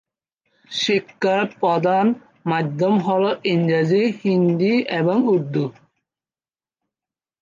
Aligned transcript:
শিক্ষার 0.71 1.41
প্রধান 1.59 2.05
মাধ্যম 2.45 2.93
হ'ল 2.99 3.23
ইংরেজি, 3.45 4.03
হিন্দি 4.21 4.73
এবং 4.99 5.17
উর্দু। 5.27 5.65